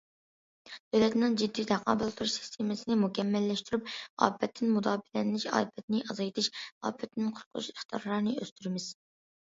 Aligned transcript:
دۆلەتنىڭ 0.95 1.35
جىددىي 1.41 1.67
تاقابىل 1.71 2.13
تۇرۇش 2.21 2.33
سىستېمىسىنى 2.39 2.97
مۇكەممەللەشتۈرۈپ، 3.03 3.93
ئاپەتتىن 4.29 4.75
مۇداپىئەلىنىش، 4.79 5.49
ئاپەتنى 5.55 6.03
ئازايتىش، 6.09 6.53
ئاپەتتىن 6.57 7.35
قۇتقۇزۇش 7.41 7.73
ئىقتىدارىنى 7.77 8.39
ئۆستۈرىمىز. 8.43 8.93